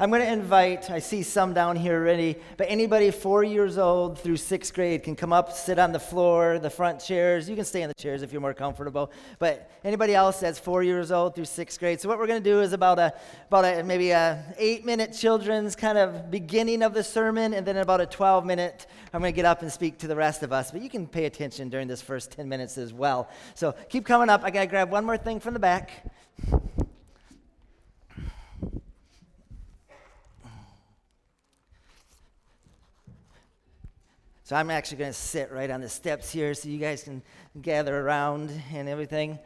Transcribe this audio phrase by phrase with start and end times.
[0.00, 4.18] I'm going to invite, I see some down here already, but anybody four years old
[4.18, 7.50] through sixth grade can come up, sit on the floor, the front chairs.
[7.50, 9.12] You can stay in the chairs if you're more comfortable.
[9.38, 12.00] But anybody else that's four years old through sixth grade.
[12.00, 13.12] So what we're going to do is about a,
[13.48, 17.76] about a, maybe a eight minute children's kind of beginning of the sermon, and then
[17.76, 20.50] about a 12 minute, I'm going to get up and speak to the rest of
[20.50, 20.70] us.
[20.70, 23.28] But you can pay attention during this first 10 minutes as well.
[23.54, 24.44] So keep coming up.
[24.44, 26.06] I got to grab one more thing from the back.
[34.50, 37.22] So I'm actually going to sit right on the steps here so you guys can
[37.62, 39.38] gather around and everything.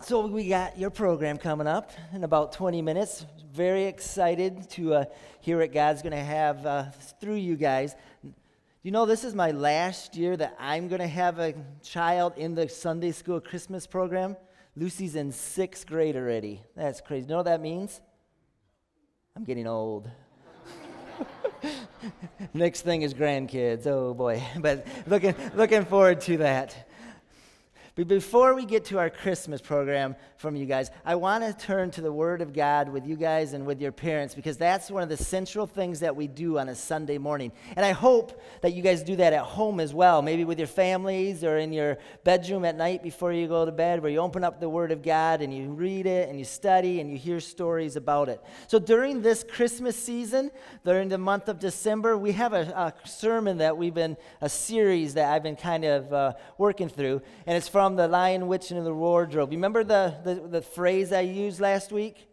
[0.00, 3.26] So we got your program coming up in about 20 minutes.
[3.52, 5.04] Very excited to uh,
[5.42, 6.84] hear what God's going to have uh,
[7.20, 7.94] through you guys.
[8.82, 12.54] You know, this is my last year that I'm going to have a child in
[12.54, 14.34] the Sunday school Christmas program.
[14.76, 16.62] Lucy's in sixth grade already.
[16.74, 17.24] That's crazy.
[17.24, 18.00] You know what that means?
[19.36, 20.08] I'm getting old.
[22.54, 23.86] Next thing is grandkids.
[23.86, 24.42] Oh boy.
[24.58, 26.89] But looking, looking forward to that.
[27.96, 31.90] But before we get to our Christmas program from you guys, I want to turn
[31.92, 35.02] to the Word of God with you guys and with your parents because that's one
[35.02, 37.50] of the central things that we do on a Sunday morning.
[37.74, 40.68] And I hope that you guys do that at home as well, maybe with your
[40.68, 44.44] families or in your bedroom at night before you go to bed, where you open
[44.44, 47.40] up the Word of God and you read it and you study and you hear
[47.40, 48.40] stories about it.
[48.68, 50.52] So during this Christmas season,
[50.84, 55.14] during the month of December, we have a, a sermon that we've been, a series
[55.14, 58.84] that I've been kind of uh, working through, and it's from the Lion, Witch, and
[58.84, 59.52] the Wardrobe.
[59.52, 62.26] You remember the, the, the phrase I used last week?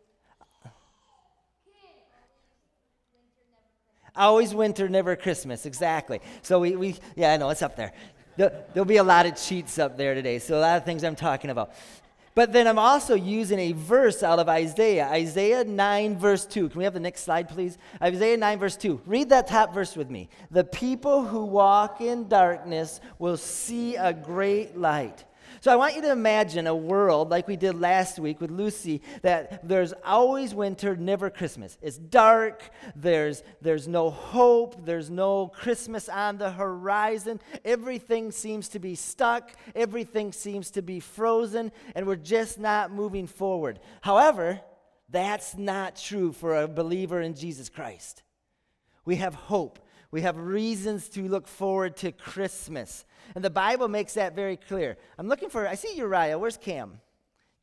[4.15, 5.65] Always winter, never Christmas.
[5.65, 6.21] Exactly.
[6.41, 7.93] So we, we yeah, I know, it's up there.
[8.35, 10.39] There'll be a lot of cheats up there today.
[10.39, 11.73] So a lot of things I'm talking about.
[12.37, 16.69] But then I'm also using a verse out of Isaiah, Isaiah 9, verse 2.
[16.69, 17.79] Can we have the next slide, please?
[17.99, 19.01] Isaiah 9, verse 2.
[19.07, 20.29] Read that top verse with me.
[20.51, 25.25] The people who walk in darkness will see a great light.
[25.61, 29.01] So I want you to imagine a world like we did last week with Lucy
[29.21, 31.77] that there's always winter, never Christmas.
[31.81, 37.39] It's dark, there's, there's no hope, there's no Christmas on the horizon.
[37.65, 43.27] Everything seems to be stuck, everything seems to be frozen, and we're just not moving
[43.27, 43.79] forward.
[44.01, 44.61] However,
[45.09, 48.23] that's not true for a believer in Jesus Christ.
[49.05, 49.79] We have hope.
[50.11, 53.05] We have reasons to look forward to Christmas.
[53.35, 54.97] And the Bible makes that very clear.
[55.17, 56.39] I'm looking for, I see Uriah.
[56.39, 57.01] Where's Cam?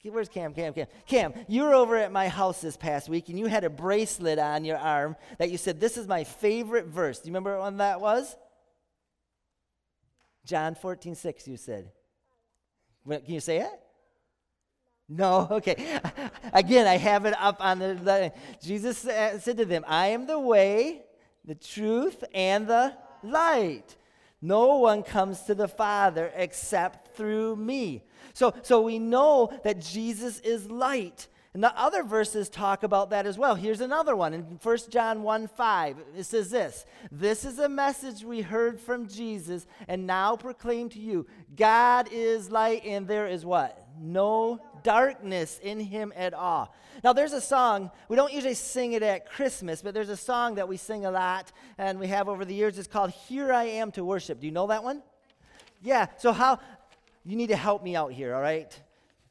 [0.03, 0.53] Where's Cam?
[0.53, 0.87] Cam, Cam.
[1.07, 4.39] Cam, you were over at my house this past week and you had a bracelet
[4.39, 7.21] on your arm that you said, This is my favorite verse.
[7.21, 8.37] Do you remember when that was?
[10.45, 11.91] John 14, 6, you said.
[13.09, 13.81] Can you say it?
[15.09, 15.49] No?
[15.55, 16.01] Okay.
[16.53, 18.33] Again, I have it up on the, the.
[18.63, 21.03] Jesus said to them, I am the way,
[21.45, 23.97] the truth, and the light.
[24.41, 28.05] No one comes to the Father except through me.
[28.35, 31.29] So, so we know that Jesus is light.
[31.55, 33.55] And the other verses talk about that as well.
[33.55, 35.97] Here's another one in 1 John 1 5.
[36.17, 40.99] It says this This is a message we heard from Jesus and now proclaim to
[40.99, 43.87] you God is light, and there is what?
[44.01, 46.73] No darkness in him at all.
[47.03, 50.55] Now, there's a song, we don't usually sing it at Christmas, but there's a song
[50.55, 52.79] that we sing a lot and we have over the years.
[52.79, 54.39] It's called Here I Am to Worship.
[54.39, 55.03] Do you know that one?
[55.83, 56.61] Yeah, so how,
[57.25, 58.73] you need to help me out here, all right?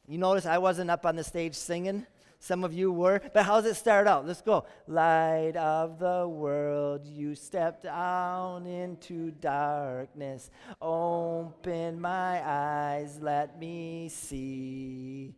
[0.08, 2.06] You notice I wasn't up on the stage singing.
[2.44, 3.22] Some of you were.
[3.34, 4.28] But how does it start out?
[4.28, 4.66] Let's go.
[4.86, 10.52] Light of the world, you stepped down into darkness.
[10.82, 15.36] Open my eyes, let me see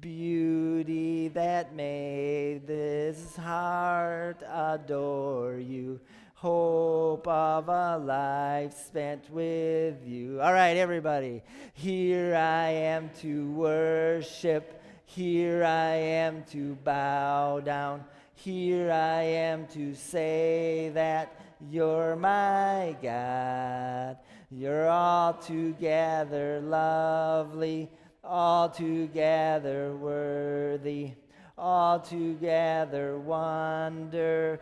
[0.00, 6.00] beauty that made this heart adore you.
[6.34, 10.40] Hope of a life spent with you.
[10.40, 11.42] All right, everybody.
[11.74, 14.77] Here I am to worship.
[15.08, 18.04] Here I am to bow down.
[18.34, 21.40] Here I am to say that
[21.70, 24.18] you're my God.
[24.50, 27.90] You're altogether lovely
[28.28, 31.12] altogether worthy,
[31.56, 34.60] altogether wonderful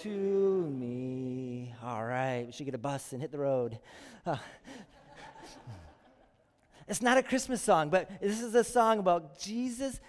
[0.00, 1.74] to me.
[1.82, 3.78] All right, we should get a bus and hit the road.
[4.24, 4.36] Uh,
[6.88, 10.00] it's not a Christmas song, but this is a song about Jesus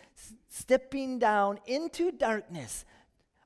[0.50, 2.86] stepping down into darkness,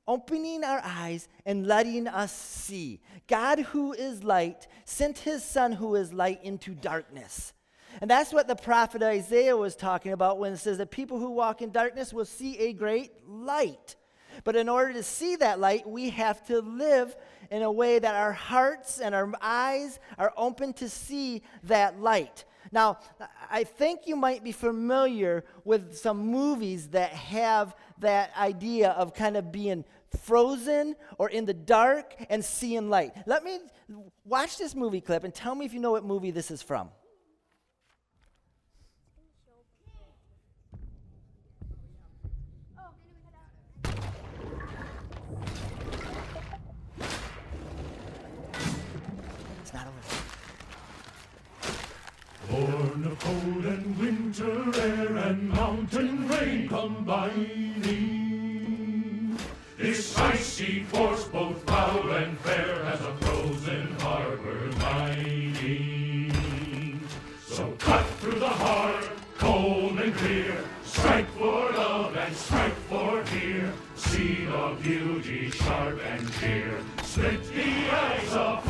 [0.06, 3.00] opening our eyes and letting us see.
[3.26, 7.52] God, who is light, sent his Son, who is light, into darkness.
[8.00, 11.30] And that's what the prophet Isaiah was talking about when it says that people who
[11.30, 13.96] walk in darkness will see a great light.
[14.44, 17.16] But in order to see that light, we have to live
[17.50, 22.44] in a way that our hearts and our eyes are open to see that light.
[22.72, 22.98] Now,
[23.50, 29.36] I think you might be familiar with some movies that have that idea of kind
[29.36, 29.84] of being
[30.22, 33.12] frozen or in the dark and seeing light.
[33.26, 33.58] Let me
[34.24, 36.90] watch this movie clip and tell me if you know what movie this is from.
[49.62, 49.98] It's not over.
[52.50, 57.88] Born of cold and winter air and mountain rain combining.
[59.76, 66.32] This icy force, both foul and fair, has a frozen harbor mining.
[67.46, 73.72] So cut through the heart, cold and clear, strike for love and strike for fear.
[73.96, 78.67] See the beauty sharp and clear, split the ice apart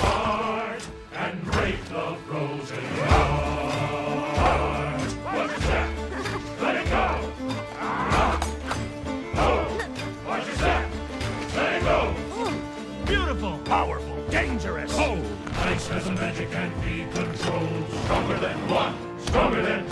[18.70, 19.87] one, stronger than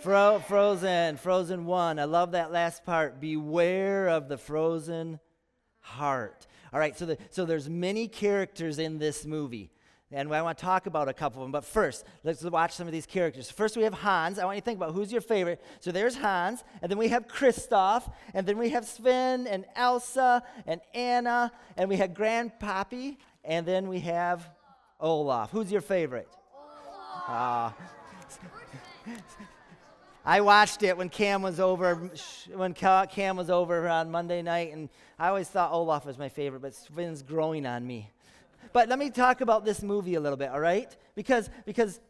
[0.00, 1.98] Fro- Frozen, Frozen 1.
[1.98, 3.20] I love that last part.
[3.20, 5.20] Beware of the frozen
[5.80, 6.46] heart.
[6.72, 9.70] All right, so, the, so there's many characters in this movie.
[10.12, 11.52] And I want to talk about a couple of them.
[11.52, 13.50] But first, let's watch some of these characters.
[13.50, 14.38] First, we have Hans.
[14.38, 15.60] I want you to think about who's your favorite.
[15.80, 20.42] So there's Hans, and then we have Kristoff, and then we have Sven, and Elsa,
[20.66, 24.48] and Anna, and we have Grandpappy, and then we have
[25.00, 25.50] Olaf.
[25.50, 26.28] Who's your favorite?
[27.28, 27.74] Ah.
[30.28, 32.10] I watched it when Cam was over
[32.52, 34.88] when Cam was over on Monday night, and
[35.20, 38.10] I always thought Olaf was my favorite, but Sven's growing on me.
[38.72, 40.94] But let me talk about this movie a little bit, all right?
[41.14, 42.00] Because because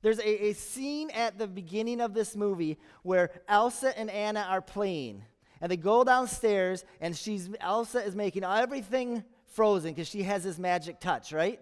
[0.00, 4.62] there's a, a scene at the beginning of this movie where Elsa and Anna are
[4.62, 5.22] playing,
[5.60, 10.58] and they go downstairs, and she's Elsa is making everything frozen because she has this
[10.58, 11.60] magic touch, right?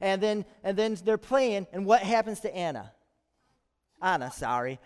[0.00, 2.90] And then and then they're playing, and what happens to Anna?
[4.02, 4.78] Anna, sorry.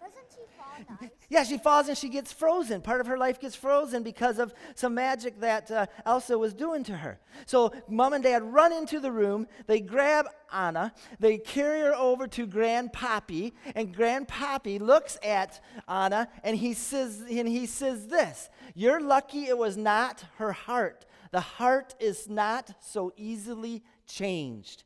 [0.00, 1.10] Doesn't she fall dice?
[1.28, 2.82] Yeah, she falls and she gets frozen.
[2.82, 6.84] Part of her life gets frozen because of some magic that uh, Elsa was doing
[6.84, 7.18] to her.
[7.46, 9.46] So, mom and dad run into the room.
[9.66, 10.92] They grab Anna.
[11.20, 17.48] They carry her over to Grandpappy, and Grandpappy looks at Anna and he says, and
[17.48, 21.06] he says this: "You're lucky it was not her heart.
[21.30, 24.84] The heart is not so easily changed."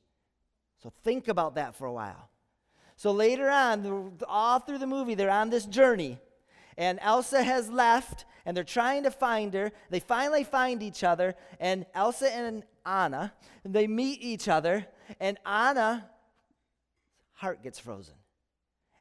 [0.81, 2.31] So think about that for a while.
[2.97, 6.19] So later on, all through the movie, they're on this journey.
[6.79, 9.71] And Elsa has left, and they're trying to find her.
[9.91, 13.35] They finally find each other, and Elsa and Anna,
[13.65, 14.87] they meet each other,
[15.21, 16.03] and Anna's
[17.33, 18.15] heart gets frozen.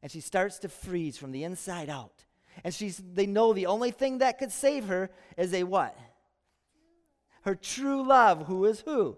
[0.01, 2.25] And she starts to freeze from the inside out.
[2.63, 5.97] And she's, they know the only thing that could save her is a what?
[7.41, 9.17] Her true love, who is who?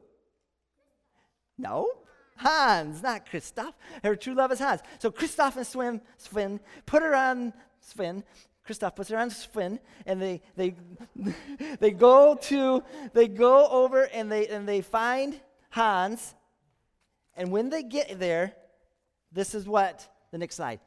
[1.57, 1.89] No,
[2.37, 3.73] Hans, not Kristoff.
[4.03, 4.81] Her true love is Hans.
[4.99, 8.23] So Kristoff and Sven, Sven put her on Sven.
[8.67, 10.75] Kristoff puts her on Sven, and they they
[11.79, 15.39] they go to they go over and they and they find
[15.69, 16.35] Hans.
[17.35, 18.53] And when they get there,
[19.31, 20.79] this is what the next slide.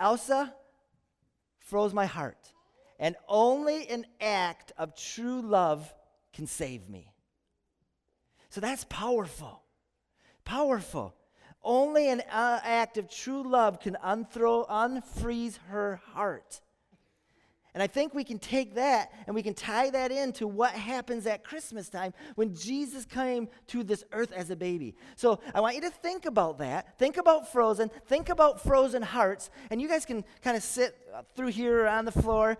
[0.00, 0.54] Elsa
[1.58, 2.52] froze my heart,
[2.98, 5.92] and only an act of true love
[6.32, 7.12] can save me.
[8.50, 9.62] So that's powerful
[10.48, 11.14] powerful.
[11.62, 16.62] Only an uh, act of true love can unthrow, unfreeze her heart.
[17.74, 21.26] And I think we can take that and we can tie that into what happens
[21.26, 24.94] at Christmas time when Jesus came to this earth as a baby.
[25.16, 26.98] So I want you to think about that.
[26.98, 27.90] Think about frozen.
[28.06, 29.50] Think about frozen hearts.
[29.70, 30.96] And you guys can kind of sit
[31.36, 32.56] through here on the floor.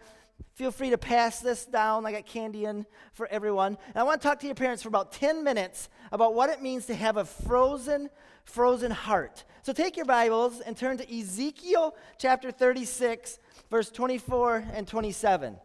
[0.54, 2.04] Feel free to pass this down.
[2.04, 3.78] I got candy in for everyone.
[3.86, 6.60] And I want to talk to your parents for about 10 minutes about what it
[6.60, 8.10] means to have a frozen,
[8.44, 9.44] frozen heart.
[9.62, 13.38] So take your Bibles and turn to Ezekiel chapter 36,
[13.70, 15.56] verse 24 and 27.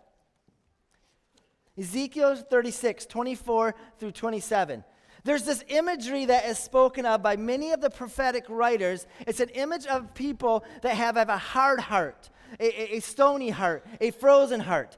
[1.78, 4.84] Ezekiel 36, 24 through 27.
[5.24, 9.08] There's this imagery that is spoken of by many of the prophetic writers.
[9.26, 12.30] It's an image of people that have, have a hard heart,
[12.60, 14.98] a, a, a stony heart, a frozen heart.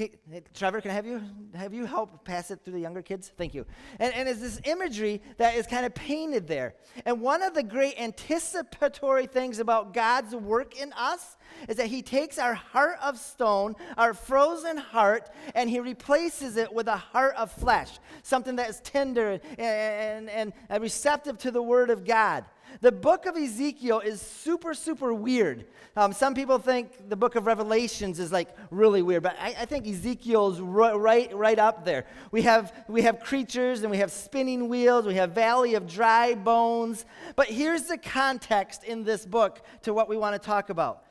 [0.00, 0.12] Okay,
[0.54, 1.20] Trevor, can I have you
[1.54, 3.32] have you help pass it through the younger kids?
[3.36, 3.66] Thank you.
[3.98, 6.74] And, and it's this imagery that is kind of painted there.
[7.04, 11.36] And one of the great anticipatory things about God's work in us
[11.68, 16.72] is that He takes our heart of stone, our frozen heart, and He replaces it
[16.72, 21.62] with a heart of flesh, something that is tender and, and, and receptive to the
[21.62, 22.46] Word of God.
[22.80, 25.66] The book of Ezekiel is super, super weird.
[25.96, 29.64] Um, some people think the book of Revelations is like really weird, but I, I
[29.64, 32.06] think Ezekiel's right, right, up there.
[32.30, 36.34] We have, we have creatures and we have spinning wheels, we have valley of dry
[36.34, 37.04] bones.
[37.36, 41.04] But here's the context in this book to what we want to talk about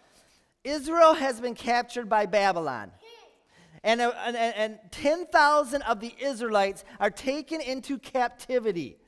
[0.63, 2.91] Israel has been captured by Babylon.
[3.83, 8.98] And, uh, and, and 10,000 of the Israelites are taken into captivity.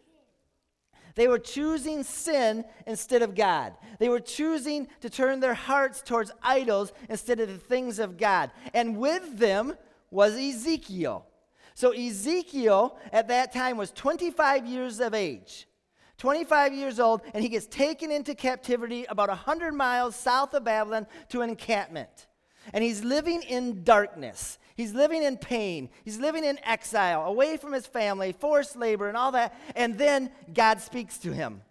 [1.15, 3.73] They were choosing sin instead of God.
[3.99, 8.51] They were choosing to turn their hearts towards idols instead of the things of God.
[8.73, 9.75] And with them
[10.09, 11.25] was Ezekiel.
[11.73, 15.67] So Ezekiel at that time was 25 years of age.
[16.17, 21.07] 25 years old, and he gets taken into captivity about 100 miles south of Babylon
[21.29, 22.27] to an encampment.
[22.73, 24.59] And he's living in darkness.
[24.75, 25.89] He's living in pain.
[26.03, 29.53] He's living in exile, away from his family, forced labor, and all that.
[29.75, 31.61] And then God speaks to him.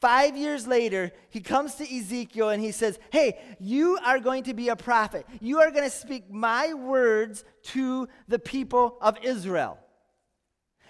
[0.00, 4.52] Five years later, he comes to Ezekiel and he says, Hey, you are going to
[4.52, 5.26] be a prophet.
[5.40, 7.42] You are going to speak my words
[7.72, 9.78] to the people of Israel.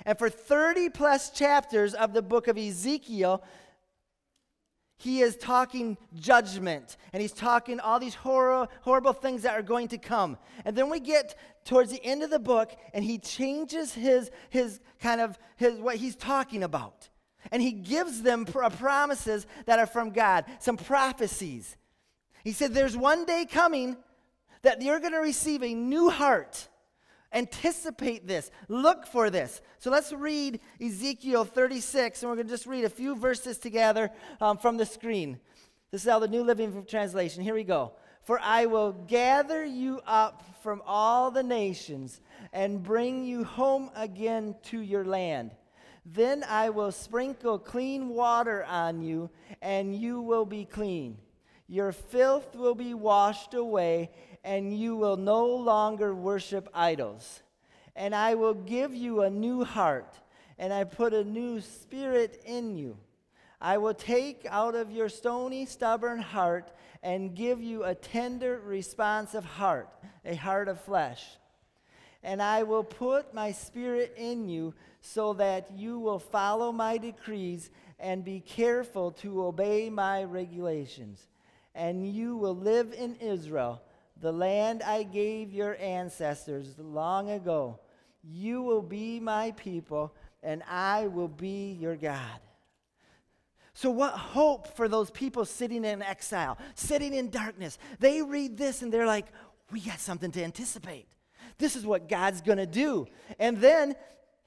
[0.04, 3.42] And for 30 plus chapters of the book of Ezekiel,
[5.04, 9.88] he is talking judgment and he's talking all these horror, horrible things that are going
[9.88, 10.38] to come.
[10.64, 11.34] And then we get
[11.66, 15.96] towards the end of the book and he changes his, his kind of his, what
[15.96, 17.10] he's talking about.
[17.52, 21.76] And he gives them pr- uh, promises that are from God, some prophecies.
[22.42, 23.98] He said, There's one day coming
[24.62, 26.66] that you're going to receive a new heart
[27.34, 28.50] Anticipate this.
[28.68, 29.60] Look for this.
[29.78, 34.10] So let's read Ezekiel 36, and we're going to just read a few verses together
[34.40, 35.40] um, from the screen.
[35.90, 37.42] This is how the New Living Translation.
[37.42, 37.92] Here we go.
[38.22, 42.20] For I will gather you up from all the nations
[42.52, 45.50] and bring you home again to your land.
[46.06, 51.18] Then I will sprinkle clean water on you, and you will be clean.
[51.68, 54.10] Your filth will be washed away,
[54.42, 57.42] and you will no longer worship idols.
[57.96, 60.18] And I will give you a new heart,
[60.58, 62.96] and I put a new spirit in you.
[63.60, 66.70] I will take out of your stony, stubborn heart
[67.02, 69.88] and give you a tender, responsive heart,
[70.24, 71.24] a heart of flesh.
[72.22, 77.70] And I will put my spirit in you so that you will follow my decrees
[77.98, 81.26] and be careful to obey my regulations.
[81.74, 83.82] And you will live in Israel
[84.20, 87.80] the land I gave your ancestors long ago.
[88.22, 92.40] You will be my people, and I will be your God.
[93.74, 97.76] So, what hope for those people sitting in exile, sitting in darkness?
[97.98, 99.26] They read this and they're like,
[99.72, 101.08] we got something to anticipate.
[101.58, 103.06] This is what God's going to do.
[103.38, 103.96] And then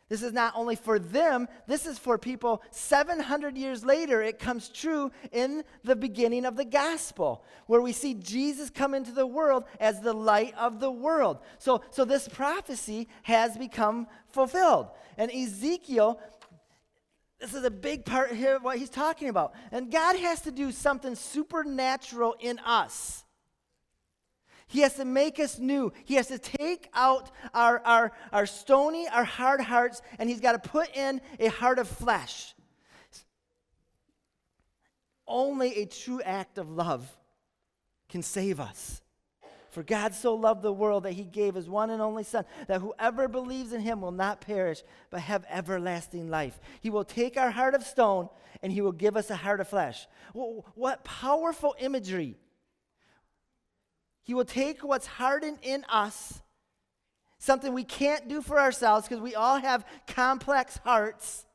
[0.09, 4.21] this is not only for them, this is for people 700 years later.
[4.21, 9.11] It comes true in the beginning of the gospel, where we see Jesus come into
[9.11, 11.39] the world as the light of the world.
[11.59, 14.87] So, so this prophecy has become fulfilled.
[15.17, 16.21] And Ezekiel,
[17.41, 19.53] this is a big part here of what he's talking about.
[19.71, 23.25] And God has to do something supernatural in us
[24.67, 25.93] he has to make us new.
[26.03, 30.61] He has to take out our, our, our stony, our hard hearts, and He's got
[30.61, 32.53] to put in a heart of flesh.
[35.25, 37.09] Only a true act of love
[38.09, 39.01] can save us.
[39.71, 42.81] For God so loved the world that he gave his one and only Son, that
[42.81, 44.81] whoever believes in him will not perish,
[45.11, 46.59] but have everlasting life.
[46.81, 48.29] He will take our heart of stone
[48.63, 50.07] and he will give us a heart of flesh.
[50.33, 52.37] What powerful imagery
[54.27, 56.43] he will take what's hardened in us,
[57.39, 61.45] something we can't do for ourselves because we all have complex hearts,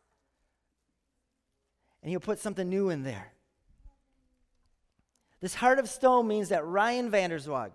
[2.02, 3.32] and He'll put something new in there.
[5.42, 7.72] This heart of stone means that Ryan Vander Zwaag,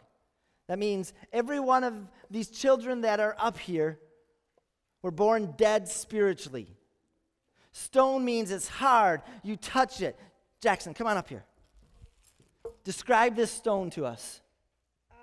[0.67, 1.93] That means every one of
[2.31, 3.99] these children that are up here
[5.03, 6.75] were born dead spiritually.
[7.71, 9.21] Stone means it's hard.
[9.43, 10.19] You touch it.
[10.59, 11.45] Jackson, come on up here.
[12.83, 14.41] Describe this stone to us.
[15.11, 15.15] Uh,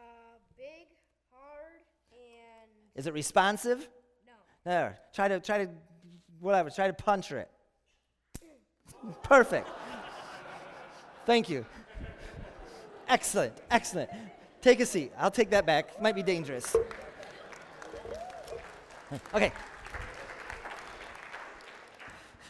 [0.57, 0.87] big,
[1.33, 1.81] hard,
[2.13, 3.89] and Is it responsive?
[4.27, 4.33] no.
[4.65, 4.99] There.
[5.13, 5.71] Try to try to
[6.41, 6.71] whatever.
[6.71, 7.51] Try to puncture it.
[9.23, 9.69] Perfect.
[11.27, 11.67] Thank you.
[13.09, 13.55] Excellent.
[13.71, 14.11] Excellent.
[14.63, 15.13] Take a seat.
[15.19, 16.01] I'll take that back.
[16.01, 16.75] Might be dangerous.
[19.35, 19.53] Okay.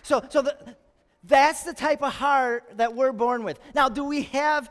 [0.02, 0.76] So so the
[1.24, 3.58] that's the type of heart that we're born with.
[3.74, 4.70] Now, do we have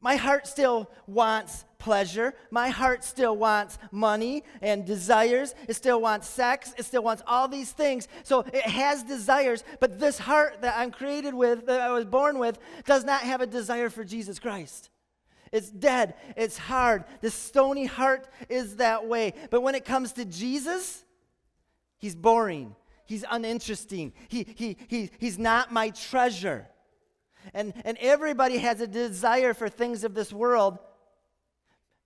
[0.00, 2.34] my heart still wants pleasure.
[2.52, 5.54] My heart still wants money and desires.
[5.66, 6.72] It still wants sex.
[6.78, 8.06] It still wants all these things.
[8.22, 12.38] So it has desires, but this heart that I'm created with, that I was born
[12.38, 14.90] with, does not have a desire for Jesus Christ.
[15.52, 16.14] It's dead.
[16.36, 17.04] It's hard.
[17.22, 19.34] The stony heart is that way.
[19.50, 21.04] But when it comes to Jesus,
[21.98, 22.76] he's boring.
[23.06, 24.12] He's uninteresting.
[24.28, 26.68] He, he, he, he's not my treasure.
[27.52, 30.78] And, and everybody has a desire for things of this world.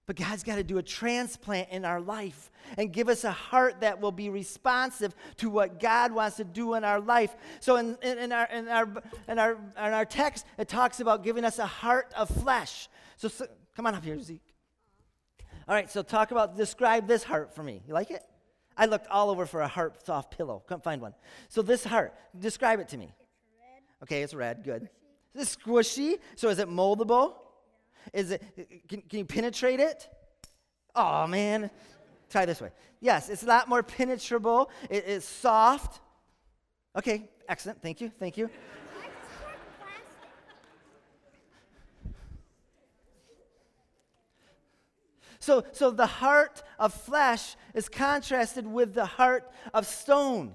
[0.06, 3.80] But God's got to do a transplant in our life and give us a heart
[3.80, 7.34] that will be responsive to what God wants to do in our life.
[7.60, 8.88] So in, in, in our, in, our,
[9.28, 12.88] in, our, in our text, it talks about giving us a heart of flesh.
[13.16, 14.42] So, so come on up here, Zeke.
[15.66, 17.82] All right, so talk about, describe this heart for me.
[17.88, 18.22] You like it?
[18.76, 20.62] I looked all over for a heart soft pillow.
[20.66, 21.14] Couldn't find one.
[21.48, 23.14] So this heart, describe it to me.
[24.02, 24.64] Okay, it's red.
[24.64, 24.90] Good.
[25.34, 26.18] Is it squishy?
[26.36, 27.36] So is it moldable?
[28.12, 28.42] Is it?
[28.88, 30.08] Can, can you penetrate it?
[30.94, 31.70] Oh man,
[32.30, 32.70] try this way.
[33.00, 34.70] Yes, it's a lot more penetrable.
[34.90, 36.00] It is soft.
[36.96, 37.82] Okay, excellent.
[37.82, 38.10] Thank you.
[38.18, 38.50] Thank you.
[45.44, 50.54] So, so the heart of flesh is contrasted with the heart of stone.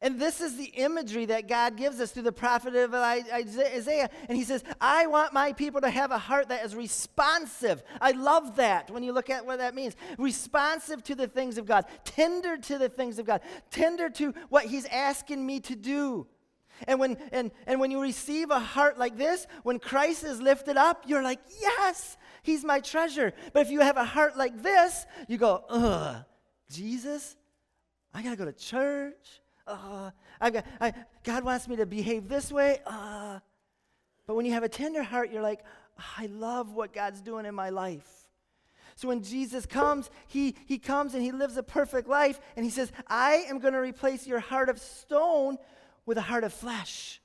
[0.00, 4.10] And this is the imagery that God gives us through the prophet of Isaiah.
[4.28, 7.82] And he says, I want my people to have a heart that is responsive.
[8.00, 9.96] I love that when you look at what that means.
[10.18, 14.66] Responsive to the things of God, tender to the things of God, tender to what
[14.66, 16.26] he's asking me to do.
[16.86, 20.76] And when, and, and when you receive a heart like this, when Christ is lifted
[20.76, 23.32] up, you're like, yes, he's my treasure.
[23.52, 26.16] But if you have a heart like this, you go, ugh,
[26.70, 27.36] Jesus,
[28.12, 29.40] I got to go to church.
[29.66, 30.92] Uh, I've got, I,
[31.24, 32.80] God wants me to behave this way.
[32.86, 33.40] Uh.
[34.26, 35.64] But when you have a tender heart, you're like,
[36.18, 38.08] I love what God's doing in my life.
[38.96, 42.70] So when Jesus comes, he, he comes and he lives a perfect life, and he
[42.70, 45.58] says, I am going to replace your heart of stone
[46.06, 47.20] with a heart of flesh.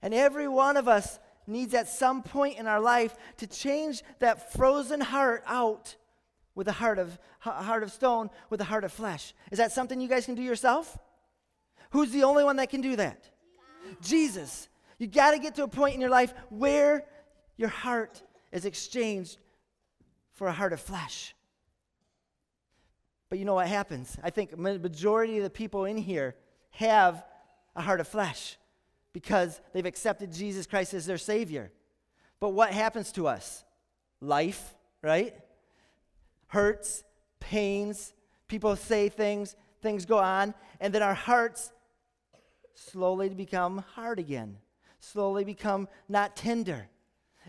[0.00, 4.52] And every one of us needs at some point in our life to change that
[4.52, 5.96] frozen heart out
[6.54, 9.34] with a heart of, heart of stone with a heart of flesh.
[9.50, 10.98] Is that something you guys can do yourself?
[11.92, 13.30] Who's the only one that can do that?
[14.00, 14.68] Jesus.
[14.98, 17.04] You got to get to a point in your life where
[17.56, 19.38] your heart is exchanged
[20.32, 21.34] for a heart of flesh.
[23.28, 24.16] But you know what happens?
[24.22, 26.34] I think the majority of the people in here
[26.70, 27.24] have
[27.76, 28.58] a heart of flesh
[29.12, 31.72] because they've accepted Jesus Christ as their savior.
[32.40, 33.64] But what happens to us?
[34.20, 35.34] Life, right?
[36.46, 37.04] Hurts,
[37.38, 38.14] pains,
[38.48, 41.70] people say things, things go on, and then our hearts
[42.90, 44.58] slowly to become hard again,
[45.00, 46.88] slowly become not tender.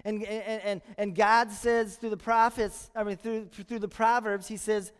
[0.05, 4.47] And, and, and, and God says through the prophets, I mean, through, through the Proverbs,
[4.47, 4.91] He says,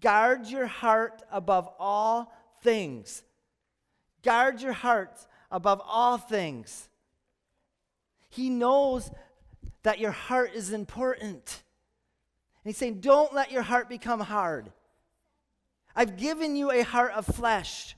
[0.00, 3.22] guard your heart above all things.
[4.22, 6.88] Guard your heart above all things.
[8.30, 9.10] He knows
[9.82, 11.62] that your heart is important.
[12.64, 14.72] And He's saying, don't let your heart become hard.
[15.94, 17.94] I've given you a heart of flesh.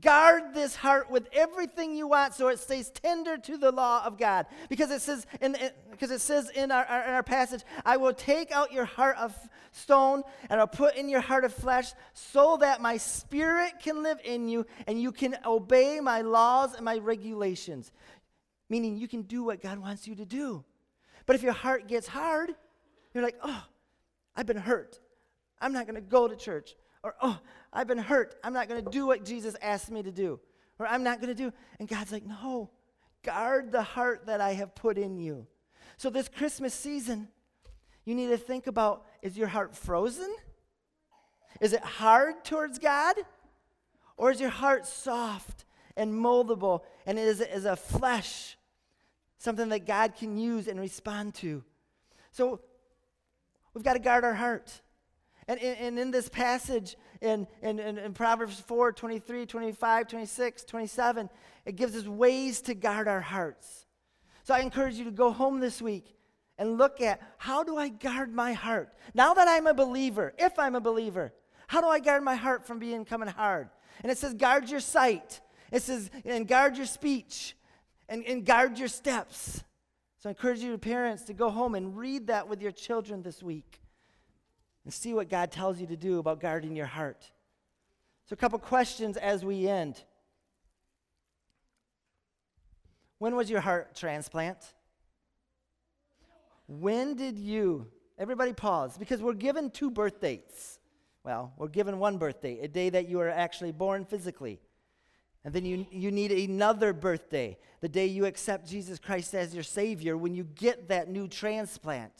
[0.00, 4.18] Guard this heart with everything you want so it stays tender to the law of
[4.18, 4.46] God.
[4.68, 5.56] Because it says in,
[5.92, 9.16] because it says in our, our, in our passage, I will take out your heart
[9.16, 9.32] of
[9.70, 14.18] stone and I'll put in your heart of flesh so that my spirit can live
[14.24, 17.92] in you and you can obey my laws and my regulations.
[18.68, 20.64] Meaning you can do what God wants you to do.
[21.26, 22.54] But if your heart gets hard,
[23.14, 23.64] you're like, oh,
[24.34, 24.98] I've been hurt.
[25.60, 26.74] I'm not going to go to church.
[27.06, 27.38] Or, oh,
[27.72, 28.34] I've been hurt.
[28.42, 30.40] I'm not going to do what Jesus asked me to do.
[30.80, 31.52] Or I'm not going to do.
[31.78, 32.68] And God's like, no,
[33.22, 35.46] guard the heart that I have put in you.
[35.98, 37.28] So this Christmas season,
[38.04, 40.34] you need to think about is your heart frozen?
[41.60, 43.14] Is it hard towards God?
[44.16, 45.64] Or is your heart soft
[45.96, 48.58] and moldable and is, is a flesh,
[49.38, 51.62] something that God can use and respond to?
[52.32, 52.62] So
[53.74, 54.80] we've got to guard our heart.
[55.48, 61.30] And, and, in this passage in, in, in, in Proverbs 4 23, 25, 26, 27,
[61.64, 63.86] it gives us ways to guard our hearts.
[64.42, 66.16] So I encourage you to go home this week
[66.58, 68.92] and look at how do I guard my heart?
[69.14, 71.32] Now that I'm a believer, if I'm a believer,
[71.68, 73.68] how do I guard my heart from being coming hard?
[74.02, 75.40] And it says, guard your sight.
[75.70, 77.56] It says, and guard your speech
[78.08, 79.62] and, and guard your steps.
[80.18, 83.42] So I encourage you, parents, to go home and read that with your children this
[83.42, 83.80] week
[84.86, 87.28] and see what God tells you to do about guarding your heart.
[88.26, 90.00] So, a couple questions as we end.
[93.18, 94.58] When was your heart transplant?
[96.68, 100.78] When did you, everybody pause, because we're given two birth dates.
[101.24, 104.60] Well, we're given one birthday, a day that you are actually born physically.
[105.44, 109.64] And then you, you need another birthday, the day you accept Jesus Christ as your
[109.64, 112.12] Savior, when you get that new transplant.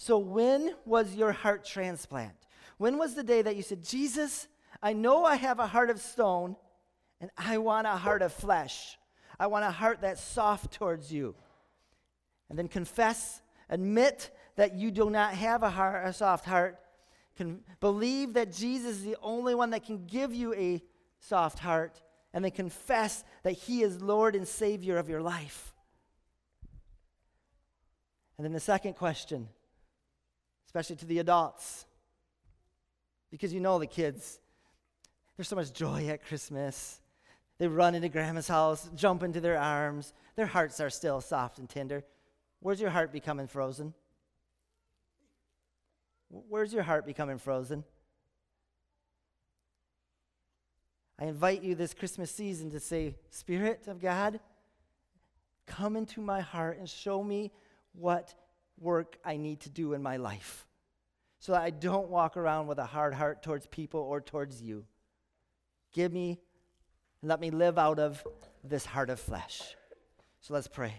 [0.00, 2.32] So, when was your heart transplant?
[2.78, 4.48] When was the day that you said, Jesus,
[4.82, 6.56] I know I have a heart of stone,
[7.20, 8.96] and I want a heart of flesh?
[9.38, 11.34] I want a heart that's soft towards you.
[12.48, 16.78] And then confess, admit that you do not have a, heart, a soft heart.
[17.36, 20.82] Can believe that Jesus is the only one that can give you a
[21.18, 22.00] soft heart.
[22.32, 25.74] And then confess that He is Lord and Savior of your life.
[28.38, 29.50] And then the second question,
[30.70, 31.84] especially to the adults,
[33.28, 34.38] because you know the kids,
[35.36, 37.00] there's so much joy at Christmas.
[37.58, 40.12] They run into grandma's house, jump into their arms.
[40.36, 42.04] Their hearts are still soft and tender.
[42.60, 43.94] Where's your heart becoming frozen?
[46.28, 47.82] Where's your heart becoming frozen?
[51.18, 54.38] I invite you this Christmas season to say, Spirit of God,
[55.66, 57.50] come into my heart and show me
[57.92, 58.34] what
[58.80, 60.66] work I need to do in my life
[61.38, 64.84] so that I don't walk around with a hard heart towards people or towards you.
[65.92, 66.40] Give me
[67.22, 68.26] let me live out of
[68.64, 69.76] this heart of flesh.
[70.40, 70.94] So let's pray.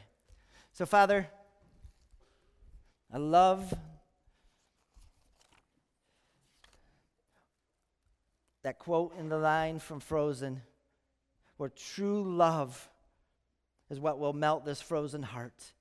[0.71, 1.27] So, Father,
[3.11, 3.73] I love
[8.63, 10.61] that quote in the line from Frozen
[11.57, 12.89] where true love
[13.89, 15.73] is what will melt this frozen heart.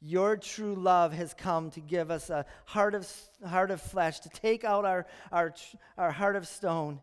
[0.00, 3.10] Your true love has come to give us a heart of,
[3.46, 5.54] heart of flesh, to take out our, our,
[5.96, 7.00] our heart of stone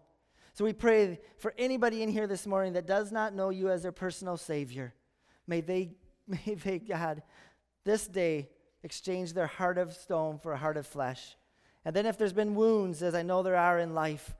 [0.55, 3.83] so we pray for anybody in here this morning that does not know you as
[3.83, 4.93] their personal Savior.
[5.47, 5.95] May they,
[6.27, 7.23] may they, God,
[7.83, 8.49] this day
[8.81, 11.35] exchange their heart of stone for a heart of flesh.
[11.83, 14.33] And then if there's been wounds, as I know there are in life,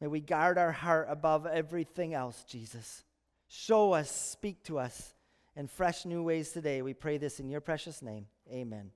[0.00, 3.02] may we guard our heart above everything else, Jesus.
[3.48, 5.14] Show us, speak to us
[5.58, 6.80] in fresh new ways today.
[6.82, 8.26] We pray this in your precious name.
[8.50, 8.92] Amen.